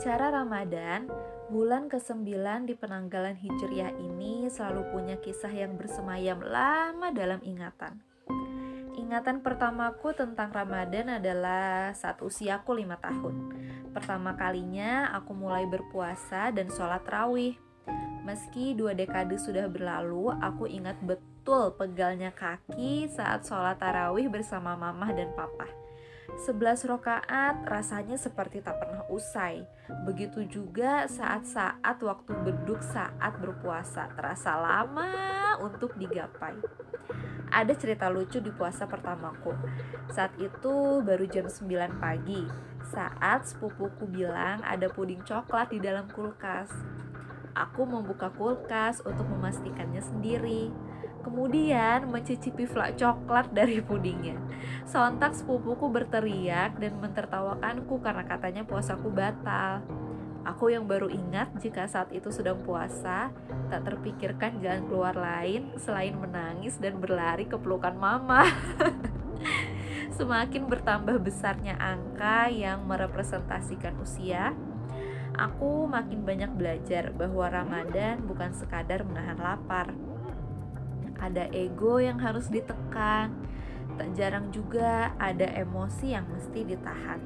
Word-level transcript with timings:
Bicara 0.00 0.32
Ramadan, 0.32 1.12
bulan 1.52 1.92
ke-9 1.92 2.24
di 2.64 2.72
penanggalan 2.72 3.36
Hijriah 3.36 3.92
ini 4.00 4.48
selalu 4.48 4.88
punya 4.96 5.20
kisah 5.20 5.52
yang 5.52 5.76
bersemayam 5.76 6.40
lama 6.40 7.12
dalam 7.12 7.36
ingatan. 7.44 8.00
Ingatan 8.96 9.44
pertamaku 9.44 10.16
tentang 10.16 10.56
Ramadan 10.56 11.20
adalah 11.20 11.92
saat 11.92 12.16
usiaku 12.24 12.80
lima 12.80 12.96
tahun. 12.96 13.52
Pertama 13.92 14.32
kalinya 14.40 15.12
aku 15.20 15.36
mulai 15.36 15.68
berpuasa 15.68 16.48
dan 16.48 16.72
sholat 16.72 17.04
rawih. 17.04 17.60
Meski 18.24 18.72
dua 18.72 18.96
dekade 18.96 19.36
sudah 19.36 19.68
berlalu, 19.68 20.32
aku 20.32 20.64
ingat 20.64 20.96
betul 21.04 21.76
pegalnya 21.76 22.32
kaki 22.32 23.04
saat 23.12 23.44
sholat 23.44 23.76
tarawih 23.76 24.32
bersama 24.32 24.80
mamah 24.80 25.12
dan 25.12 25.28
papa. 25.36 25.68
Sebelas 26.38 26.86
rokaat 26.86 27.66
rasanya 27.66 28.14
seperti 28.14 28.62
tak 28.62 28.78
pernah 28.78 29.02
usai. 29.10 29.66
Begitu 30.06 30.46
juga 30.46 31.10
saat-saat 31.10 31.98
waktu 31.98 32.32
beduk 32.46 32.78
saat 32.84 33.34
berpuasa 33.42 34.12
terasa 34.14 34.54
lama 34.54 35.10
untuk 35.58 35.98
digapai. 35.98 36.54
Ada 37.50 37.74
cerita 37.74 38.06
lucu 38.06 38.38
di 38.38 38.54
puasa 38.54 38.86
pertamaku. 38.86 39.50
Saat 40.14 40.38
itu 40.38 41.02
baru 41.02 41.26
jam 41.26 41.50
9 41.50 41.98
pagi. 41.98 42.46
Saat 42.94 43.50
sepupuku 43.50 44.06
bilang 44.06 44.62
ada 44.62 44.86
puding 44.86 45.26
coklat 45.26 45.74
di 45.74 45.82
dalam 45.82 46.06
kulkas. 46.14 46.70
Aku 47.54 47.82
membuka 47.86 48.30
kulkas 48.30 49.02
untuk 49.02 49.26
memastikannya 49.26 50.00
sendiri 50.00 50.70
kemudian 51.20 52.08
mencicipi 52.08 52.64
flak 52.64 52.96
coklat 52.96 53.52
dari 53.52 53.78
pudingnya. 53.84 54.36
Sontak 54.88 55.36
sepupuku 55.36 55.86
berteriak 55.92 56.80
dan 56.80 56.96
mentertawakanku 56.98 58.00
karena 58.00 58.24
katanya 58.24 58.62
puasaku 58.64 59.08
batal. 59.12 59.84
Aku 60.40 60.72
yang 60.72 60.88
baru 60.88 61.12
ingat 61.12 61.52
jika 61.60 61.84
saat 61.84 62.08
itu 62.16 62.32
sedang 62.32 62.64
puasa, 62.64 63.28
tak 63.68 63.84
terpikirkan 63.84 64.56
jalan 64.64 64.88
keluar 64.88 65.12
lain 65.12 65.76
selain 65.76 66.16
menangis 66.16 66.80
dan 66.80 66.96
berlari 66.96 67.44
ke 67.44 67.60
pelukan 67.60 67.92
mama. 67.92 68.48
Semakin 70.16 70.64
bertambah 70.64 71.20
besarnya 71.20 71.76
angka 71.76 72.48
yang 72.48 72.88
merepresentasikan 72.88 74.00
usia, 74.00 74.56
aku 75.40 75.88
makin 75.88 76.20
banyak 76.20 76.52
belajar 76.52 77.16
bahwa 77.16 77.48
Ramadan 77.48 78.20
bukan 78.28 78.52
sekadar 78.52 79.08
menahan 79.08 79.40
lapar, 79.40 79.96
ada 81.16 81.48
ego 81.56 81.96
yang 81.96 82.20
harus 82.20 82.52
ditekan, 82.52 83.32
tak 83.96 84.08
jarang 84.12 84.52
juga 84.52 85.16
ada 85.16 85.48
emosi 85.56 86.12
yang 86.12 86.28
mesti 86.28 86.60
ditahan. 86.64 87.20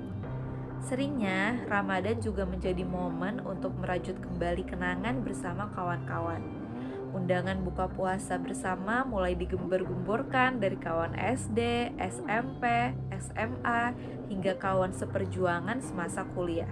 Seringnya, 0.84 1.64
Ramadan 1.66 2.20
juga 2.20 2.44
menjadi 2.44 2.84
momen 2.84 3.40
untuk 3.42 3.72
merajut 3.80 4.20
kembali 4.20 4.62
kenangan 4.68 5.24
bersama 5.24 5.72
kawan-kawan. 5.72 6.44
Undangan 7.14 7.62
buka 7.62 7.86
puasa 7.88 8.36
bersama 8.42 9.06
mulai 9.06 9.38
digembar-gemborkan 9.38 10.58
dari 10.58 10.74
kawan 10.74 11.14
SD, 11.14 11.94
SMP, 11.96 12.92
SMA, 13.16 13.94
hingga 14.26 14.58
kawan 14.58 14.90
seperjuangan 14.90 15.78
semasa 15.78 16.26
kuliah. 16.34 16.68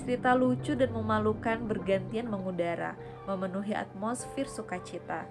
Cerita 0.00 0.32
lucu 0.32 0.72
dan 0.74 0.90
memalukan 0.96 1.60
bergantian 1.68 2.26
mengudara, 2.26 2.96
memenuhi 3.28 3.76
atmosfer 3.76 4.48
sukacita 4.48 5.28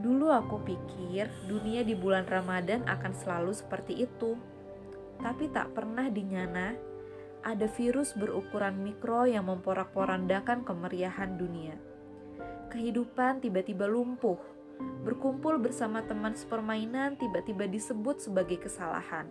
Dulu 0.00 0.30
aku 0.32 0.62
pikir 0.64 1.28
dunia 1.44 1.82
di 1.82 1.92
bulan 1.92 2.24
Ramadan 2.24 2.86
akan 2.86 3.12
selalu 3.12 3.52
seperti 3.52 4.06
itu. 4.06 4.38
Tapi 5.20 5.52
tak 5.52 5.76
pernah 5.76 6.08
dinyana 6.08 6.72
ada 7.44 7.66
virus 7.76 8.16
berukuran 8.16 8.80
mikro 8.80 9.28
yang 9.28 9.52
memporak-porandakan 9.52 10.64
kemeriahan 10.64 11.36
dunia. 11.36 11.76
Kehidupan 12.72 13.44
tiba-tiba 13.44 13.84
lumpuh. 13.84 14.40
Berkumpul 15.04 15.60
bersama 15.60 16.00
teman 16.00 16.32
sepermainan 16.32 17.20
tiba-tiba 17.20 17.68
disebut 17.68 18.24
sebagai 18.24 18.56
kesalahan. 18.64 19.28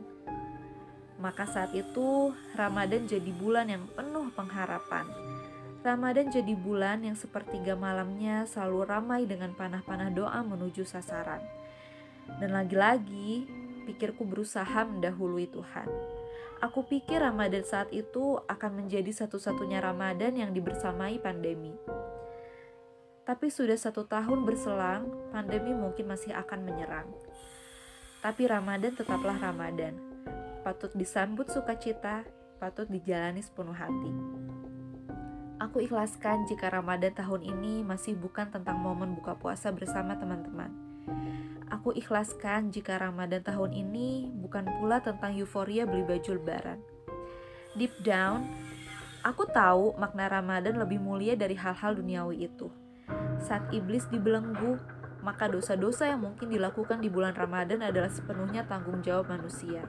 Maka 1.20 1.44
saat 1.44 1.76
itu 1.76 2.32
Ramadan 2.56 3.04
jadi 3.06 3.32
bulan 3.36 3.68
yang 3.68 3.84
penuh 3.92 4.32
pengharapan 4.32 5.04
Ramadan 5.80 6.28
jadi 6.28 6.60
bulan 6.60 7.08
yang 7.08 7.16
sepertiga 7.16 7.72
malamnya 7.72 8.44
selalu 8.44 8.84
ramai 8.84 9.24
dengan 9.24 9.56
panah-panah 9.56 10.12
doa 10.12 10.44
menuju 10.44 10.84
sasaran. 10.84 11.40
Dan 12.36 12.52
lagi-lagi, 12.52 13.48
pikirku 13.88 14.28
berusaha 14.28 14.84
mendahului 14.84 15.48
Tuhan. 15.48 15.88
Aku 16.60 16.84
pikir 16.84 17.24
Ramadan 17.24 17.64
saat 17.64 17.88
itu 17.96 18.44
akan 18.44 18.84
menjadi 18.84 19.24
satu-satunya 19.24 19.80
Ramadan 19.80 20.36
yang 20.36 20.52
dibersamai 20.52 21.16
pandemi. 21.24 21.72
Tapi 23.24 23.48
sudah 23.48 23.80
satu 23.80 24.04
tahun 24.04 24.44
berselang, 24.44 25.08
pandemi 25.32 25.72
mungkin 25.72 26.12
masih 26.12 26.36
akan 26.36 26.60
menyerang. 26.68 27.08
Tapi 28.20 28.52
Ramadan 28.52 28.92
tetaplah 28.92 29.40
Ramadan. 29.40 30.09
Patut 30.60 30.92
disambut 30.92 31.48
sukacita, 31.48 32.28
patut 32.60 32.84
dijalani 32.92 33.40
sepenuh 33.40 33.72
hati. 33.72 34.12
Aku 35.60 35.80
ikhlaskan 35.80 36.48
jika 36.48 36.68
Ramadan 36.68 37.16
tahun 37.16 37.44
ini 37.48 37.84
masih 37.84 38.20
bukan 38.20 38.52
tentang 38.52 38.80
momen 38.80 39.16
buka 39.16 39.40
puasa 39.40 39.72
bersama 39.72 40.20
teman-teman. 40.20 40.72
Aku 41.72 41.96
ikhlaskan 41.96 42.76
jika 42.76 43.00
Ramadan 43.00 43.40
tahun 43.40 43.72
ini 43.72 44.32
bukan 44.36 44.68
pula 44.80 45.00
tentang 45.00 45.32
euforia 45.36 45.88
beli 45.88 46.04
baju 46.04 46.32
lebaran. 46.36 46.80
Deep 47.80 47.96
down, 48.04 48.44
aku 49.24 49.48
tahu 49.48 49.96
makna 49.96 50.28
Ramadan 50.28 50.76
lebih 50.76 51.00
mulia 51.00 51.40
dari 51.40 51.56
hal-hal 51.56 51.96
duniawi 51.96 52.52
itu. 52.52 52.68
Saat 53.40 53.72
iblis 53.72 54.08
dibelenggu, 54.12 54.76
maka 55.24 55.48
dosa-dosa 55.48 56.08
yang 56.08 56.24
mungkin 56.24 56.52
dilakukan 56.52 57.00
di 57.00 57.08
bulan 57.08 57.36
Ramadan 57.36 57.84
adalah 57.84 58.12
sepenuhnya 58.12 58.68
tanggung 58.68 59.04
jawab 59.04 59.32
manusia. 59.32 59.84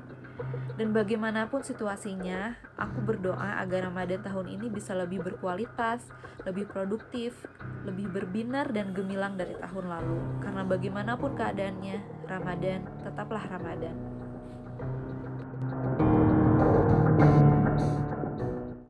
Dan 0.76 0.96
bagaimanapun 0.96 1.60
situasinya, 1.64 2.56
aku 2.76 3.04
berdoa 3.04 3.60
agar 3.60 3.92
Ramadan 3.92 4.24
tahun 4.24 4.46
ini 4.48 4.72
bisa 4.72 4.96
lebih 4.96 5.20
berkualitas, 5.20 6.04
lebih 6.48 6.68
produktif, 6.68 7.36
lebih 7.84 8.08
berbinar 8.08 8.72
dan 8.72 8.92
gemilang 8.96 9.36
dari 9.36 9.56
tahun 9.60 9.86
lalu. 9.88 10.18
Karena 10.40 10.62
bagaimanapun 10.64 11.32
keadaannya, 11.36 11.96
Ramadan 12.28 12.80
tetaplah 13.04 13.44
Ramadan. 13.46 13.96
thank 17.20 17.44
you 17.44 17.49